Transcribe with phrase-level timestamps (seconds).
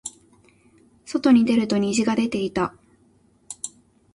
[1.05, 2.73] 外に出ると虹が出ていた。